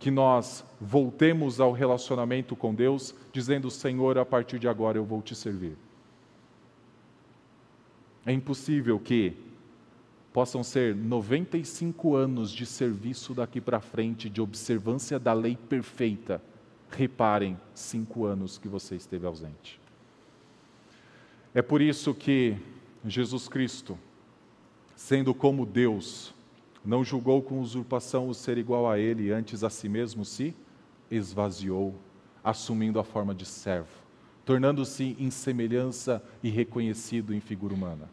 [0.05, 5.19] que nós voltemos ao relacionamento com Deus dizendo: Senhor, a partir de agora eu vou
[5.19, 5.75] te servir.
[8.23, 9.35] É impossível que
[10.31, 16.39] possam ser 95 anos de serviço daqui para frente, de observância da lei perfeita.
[16.91, 19.81] Reparem, cinco anos que você esteve ausente.
[21.51, 22.55] É por isso que
[23.03, 23.97] Jesus Cristo,
[24.95, 26.31] sendo como Deus,
[26.85, 30.55] não julgou com usurpação o ser igual a ele, antes a si mesmo se
[31.09, 31.95] esvaziou,
[32.43, 33.89] assumindo a forma de servo,
[34.45, 38.09] tornando-se em semelhança e reconhecido em figura humana.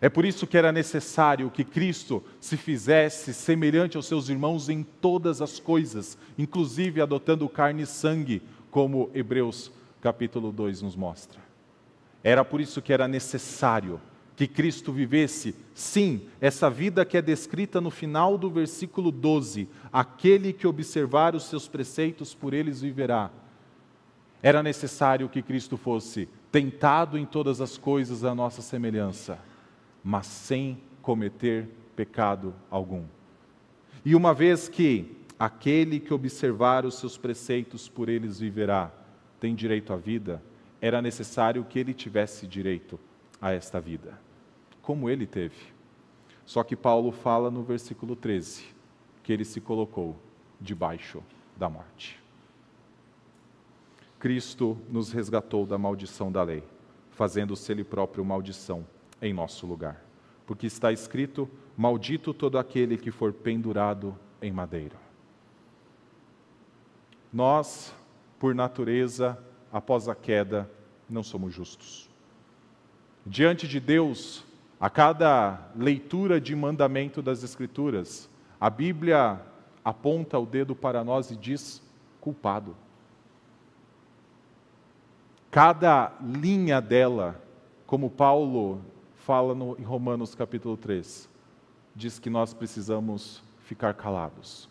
[0.00, 4.82] É por isso que era necessário que Cristo se fizesse semelhante aos seus irmãos em
[4.82, 11.40] todas as coisas, inclusive adotando carne e sangue, como Hebreus capítulo 2 nos mostra.
[12.22, 14.00] Era por isso que era necessário
[14.36, 20.52] que Cristo vivesse, sim, essa vida que é descrita no final do versículo 12: aquele
[20.52, 23.30] que observar os seus preceitos, por eles viverá.
[24.42, 29.38] Era necessário que Cristo fosse tentado em todas as coisas à nossa semelhança,
[30.04, 33.04] mas sem cometer pecado algum.
[34.04, 38.92] E uma vez que aquele que observar os seus preceitos, por eles viverá,
[39.40, 40.42] tem direito à vida,
[40.80, 43.00] era necessário que ele tivesse direito
[43.40, 44.18] a esta vida,
[44.86, 45.56] como ele teve.
[46.44, 48.64] Só que Paulo fala no versículo 13
[49.20, 50.16] que ele se colocou
[50.60, 51.20] debaixo
[51.56, 52.22] da morte.
[54.20, 56.62] Cristo nos resgatou da maldição da lei,
[57.10, 58.86] fazendo-se ele próprio maldição
[59.20, 60.00] em nosso lugar.
[60.46, 64.96] Porque está escrito: Maldito todo aquele que for pendurado em madeira.
[67.32, 67.92] Nós,
[68.38, 69.36] por natureza,
[69.72, 70.70] após a queda,
[71.10, 72.08] não somos justos.
[73.26, 74.45] Diante de Deus,
[74.80, 78.28] a cada leitura de mandamento das Escrituras,
[78.60, 79.40] a Bíblia
[79.84, 81.82] aponta o dedo para nós e diz:
[82.20, 82.76] culpado.
[85.50, 87.40] Cada linha dela,
[87.86, 88.82] como Paulo
[89.14, 91.28] fala no, em Romanos capítulo 3,
[91.94, 94.68] diz que nós precisamos ficar calados.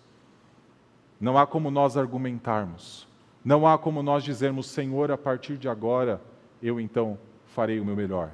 [1.20, 3.08] Não há como nós argumentarmos,
[3.43, 6.22] não há como nós dizermos, Senhor, a partir de agora,
[6.62, 8.32] eu então farei o meu melhor.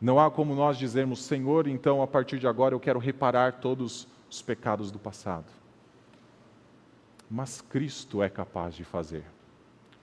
[0.00, 4.08] Não há como nós dizermos, Senhor, então a partir de agora eu quero reparar todos
[4.30, 5.52] os pecados do passado.
[7.30, 9.24] Mas Cristo é capaz de fazer,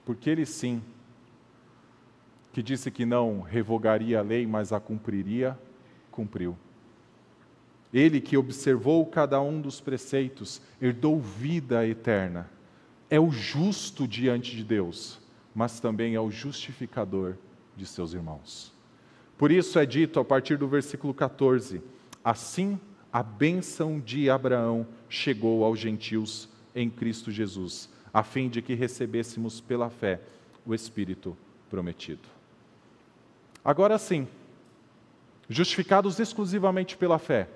[0.04, 0.82] porque Ele sim,
[2.52, 5.58] que disse que não revogaria a lei, mas a cumpriria,
[6.10, 6.56] cumpriu.
[7.92, 12.48] Ele que observou cada um dos preceitos, herdou vida eterna
[13.10, 15.18] é o justo diante de Deus,
[15.54, 17.36] mas também é o justificador
[17.76, 18.72] de seus irmãos.
[19.38, 21.80] Por isso é dito a partir do versículo 14:
[22.22, 22.78] Assim
[23.10, 29.60] a bênção de Abraão chegou aos gentios em Cristo Jesus, a fim de que recebêssemos
[29.60, 30.20] pela fé
[30.66, 31.34] o Espírito
[31.70, 32.28] prometido.
[33.64, 34.28] Agora sim,
[35.48, 37.48] justificados exclusivamente pela fé,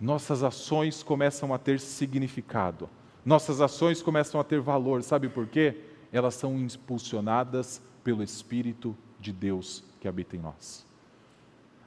[0.00, 2.88] nossas ações começam a ter significado
[3.24, 5.76] nossas ações começam a ter valor, sabe por quê?
[6.12, 8.94] Elas são impulsionadas pelo Espírito
[9.24, 10.84] de Deus que habita em nós.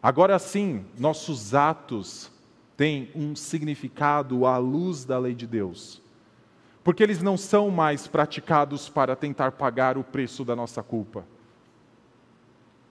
[0.02, 2.32] Agora sim, nossos atos
[2.76, 6.02] têm um significado à luz da lei de Deus,
[6.84, 11.26] porque eles não são mais praticados para tentar pagar o preço da nossa culpa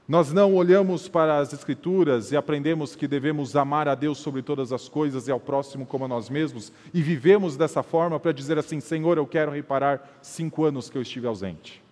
[0.09, 4.73] nós não olhamos para as Escrituras e aprendemos que devemos amar a Deus sobre todas
[4.73, 8.57] as coisas e ao próximo como a nós mesmos, e vivemos dessa forma para dizer
[8.57, 11.83] assim: Senhor, eu quero reparar cinco anos que eu estive ausente.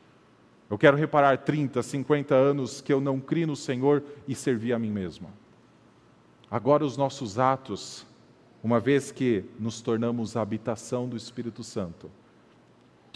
[0.71, 4.79] Eu quero reparar 30, 50 anos que eu não criei no Senhor e servi a
[4.79, 5.29] mim mesmo.
[6.51, 8.07] Agora, os nossos atos,
[8.63, 12.11] uma vez que nos tornamos a habitação do Espírito Santo,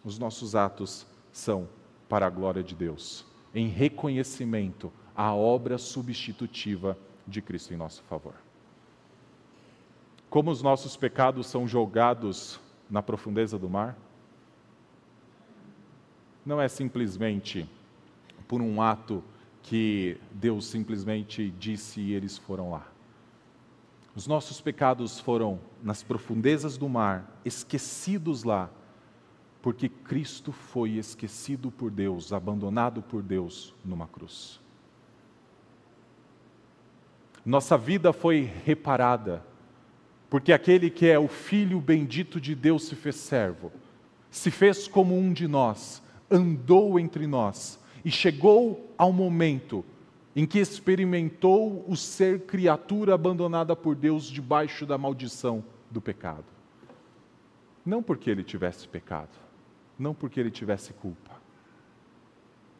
[0.05, 1.68] os nossos atos são
[2.09, 8.34] para a glória de Deus em reconhecimento à obra substitutiva de Cristo em nosso favor.
[10.30, 13.96] Como os nossos pecados são jogados na profundeza do mar?
[16.49, 17.68] Não é simplesmente
[18.49, 19.22] por um ato
[19.62, 22.88] que Deus simplesmente disse e eles foram lá.
[24.16, 28.70] Os nossos pecados foram nas profundezas do mar, esquecidos lá,
[29.61, 34.59] porque Cristo foi esquecido por Deus, abandonado por Deus numa cruz.
[37.44, 39.44] Nossa vida foi reparada,
[40.30, 43.70] porque aquele que é o Filho bendito de Deus se fez servo,
[44.30, 49.84] se fez como um de nós, andou entre nós e chegou ao momento
[50.34, 56.44] em que experimentou o ser criatura abandonada por Deus debaixo da maldição do pecado.
[57.84, 59.36] Não porque ele tivesse pecado,
[59.98, 61.40] não porque ele tivesse culpa,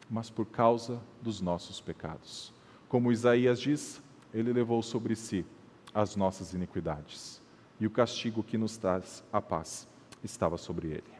[0.09, 2.53] mas por causa dos nossos pecados.
[2.87, 4.01] Como Isaías diz,
[4.33, 5.45] ele levou sobre si
[5.93, 7.41] as nossas iniquidades,
[7.79, 9.87] e o castigo que nos traz a paz
[10.23, 11.18] estava sobre ele.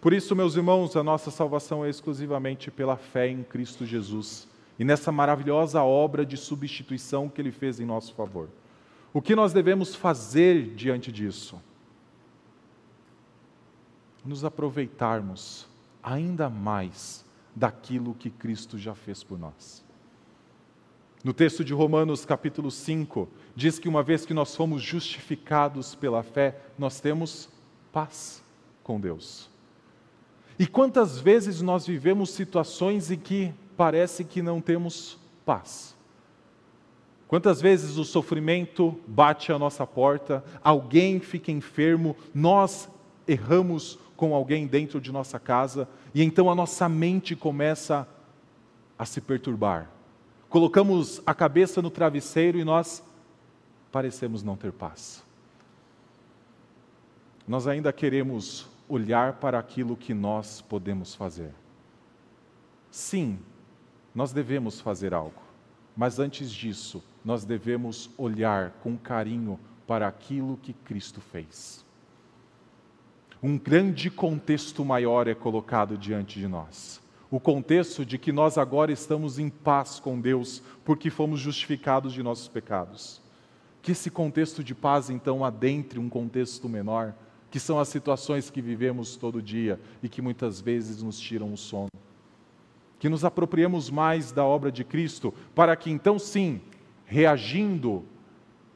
[0.00, 4.46] Por isso, meus irmãos, a nossa salvação é exclusivamente pela fé em Cristo Jesus
[4.78, 8.48] e nessa maravilhosa obra de substituição que ele fez em nosso favor.
[9.12, 11.60] O que nós devemos fazer diante disso?
[14.24, 15.66] Nos aproveitarmos
[16.00, 17.24] ainda mais
[17.54, 19.84] daquilo que Cristo já fez por nós.
[21.24, 26.22] No texto de Romanos, capítulo 5, diz que uma vez que nós fomos justificados pela
[26.22, 27.48] fé, nós temos
[27.92, 28.40] paz
[28.84, 29.50] com Deus.
[30.58, 35.96] E quantas vezes nós vivemos situações em que parece que não temos paz?
[37.28, 42.88] Quantas vezes o sofrimento bate à nossa porta, alguém fica enfermo, nós
[43.26, 48.08] erramos com alguém dentro de nossa casa e então a nossa mente começa
[48.98, 49.90] a se perturbar
[50.48, 53.02] colocamos a cabeça no travesseiro e nós
[53.92, 55.22] parecemos não ter paz.
[57.46, 61.52] Nós ainda queremos olhar para aquilo que nós podemos fazer.
[62.90, 63.38] Sim,
[64.14, 65.42] nós devemos fazer algo,
[65.96, 71.84] mas antes disso, nós devemos olhar com carinho para aquilo que Cristo fez.
[73.42, 78.90] Um grande contexto maior é colocado diante de nós o contexto de que nós agora
[78.90, 83.20] estamos em paz com Deus, porque fomos justificados de nossos pecados.
[83.82, 87.14] Que esse contexto de paz, então, adentre um contexto menor,
[87.50, 91.56] que são as situações que vivemos todo dia e que muitas vezes nos tiram o
[91.56, 91.88] sono.
[92.98, 96.60] Que nos apropriemos mais da obra de Cristo, para que então, sim,
[97.06, 98.04] reagindo,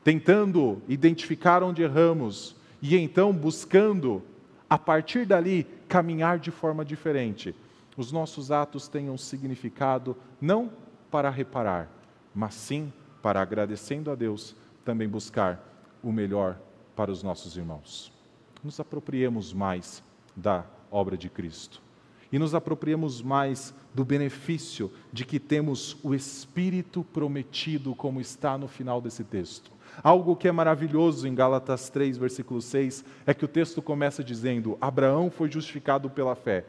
[0.03, 4.23] tentando identificar onde erramos e então buscando,
[4.71, 7.55] a partir dali, caminhar de forma diferente
[7.97, 10.71] os nossos atos tenham significado não
[11.11, 11.91] para reparar,
[12.35, 15.63] mas sim para, agradecendo a Deus, também buscar
[16.03, 16.59] o melhor
[16.97, 18.12] para os nossos irmãos.
[18.63, 20.03] Nos apropriemos mais
[20.37, 21.83] da obra de Cristo
[22.33, 28.67] e nos apropriemos mais do benefício de que temos o Espírito prometido, como está no
[28.67, 29.71] final desse texto.
[30.03, 34.79] Algo que é maravilhoso em Gálatas 3, versículo 6, é que o texto começa dizendo:
[34.81, 36.65] Abraão foi justificado pela fé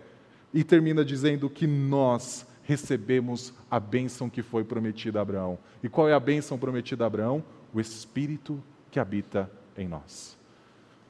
[0.54, 5.58] e termina dizendo que nós recebemos a bênção que foi prometida a Abraão.
[5.82, 7.41] E qual é a bênção prometida a Abraão?
[7.74, 10.43] O Espírito que habita em nós.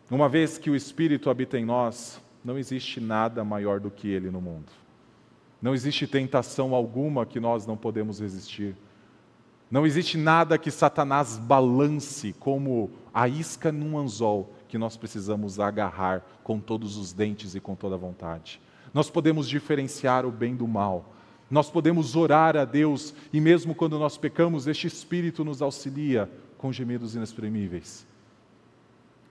[0.10, 4.30] Uma vez que o Espírito habita em nós, não existe nada maior do que ele
[4.30, 4.72] no mundo.
[5.62, 8.76] Não existe tentação alguma que nós não podemos resistir.
[9.72, 16.22] Não existe nada que Satanás balance como a isca num anzol que nós precisamos agarrar
[16.44, 18.62] com todos os dentes e com toda a vontade
[18.94, 21.14] nós podemos diferenciar o bem do mal.
[21.50, 26.72] Nós podemos orar a Deus e, mesmo quando nós pecamos, este Espírito nos auxilia com
[26.72, 28.06] gemidos inexprimíveis.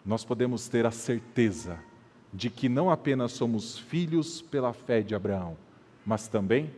[0.04, 1.78] Nós podemos ter a certeza
[2.32, 5.56] de que não apenas somos filhos pela fé de Abraão,
[6.04, 6.70] mas também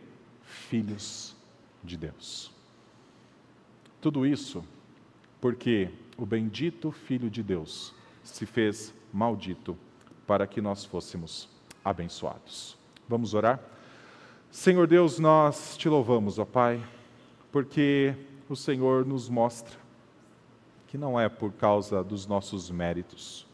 [0.43, 1.35] filhos
[1.83, 2.51] de Deus.
[4.01, 4.63] Tudo isso
[5.41, 9.77] porque o bendito Filho de Deus se fez maldito
[10.25, 11.47] para que nós fôssemos
[11.83, 12.77] abençoados.
[13.07, 13.59] Vamos orar?
[14.49, 16.83] Senhor Deus, nós te louvamos, ó Pai,
[17.51, 18.15] porque
[18.49, 19.84] o Senhor nos mostra
[20.95, 23.45] que não é por causa dos nossos méritos,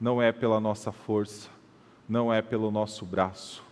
[0.00, 1.50] não é pela nossa força,
[2.08, 3.64] não é pelo nosso braço.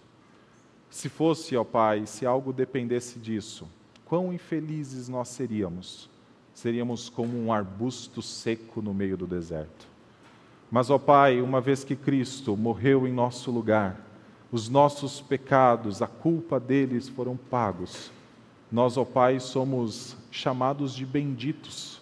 [0.91, 3.69] Se fosse, ó Pai, se algo dependesse disso,
[4.05, 6.11] quão infelizes nós seríamos.
[6.53, 9.87] Seríamos como um arbusto seco no meio do deserto.
[10.69, 14.01] Mas, ó Pai, uma vez que Cristo morreu em nosso lugar,
[14.51, 18.11] os nossos pecados, a culpa deles foram pagos.
[18.71, 22.02] Nós, ó Pai, somos chamados de benditos,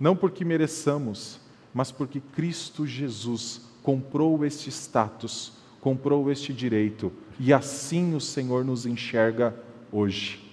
[0.00, 1.38] não porque mereçamos,
[1.74, 8.86] mas porque Cristo Jesus comprou este status, comprou este direito, e assim o Senhor nos
[8.86, 9.54] enxerga
[9.92, 10.50] hoje.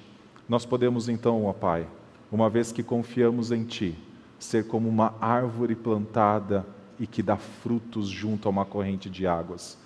[0.50, 1.88] Nós podemos então, ó Pai,
[2.30, 3.98] uma vez que confiamos em Ti,
[4.38, 6.66] ser como uma árvore plantada
[7.00, 9.78] e que dá frutos junto a uma corrente de águas.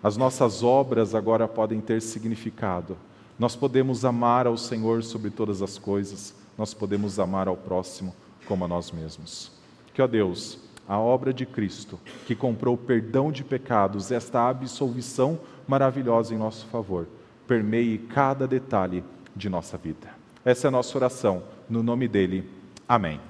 [0.00, 2.96] As nossas obras agora podem ter significado.
[3.36, 8.14] Nós podemos amar ao Senhor sobre todas as coisas, nós podemos amar ao próximo
[8.48, 9.52] como a nós mesmos.
[9.92, 15.38] Que, ó Deus, a obra de Cristo, que comprou o perdão de pecados, esta absolvição
[15.66, 17.06] maravilhosa em nosso favor,
[17.46, 19.04] permeie cada detalhe
[19.36, 20.08] de nossa vida.
[20.44, 22.48] Essa é a nossa oração, no nome dele.
[22.88, 23.20] Amém.